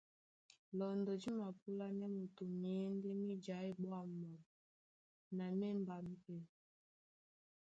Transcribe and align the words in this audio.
Lɔndɔ 0.77 1.11
dí 1.21 1.29
mapúlánɛ́ 1.39 2.07
moto 2.15 2.43
myěndé 2.59 3.09
mí 3.23 3.33
jaí 3.45 3.71
ɓwâmɓwam 3.81 4.41
na 5.35 5.45
mí 5.57 5.65
émbám 5.73 6.05
pɛ́. 6.23 6.39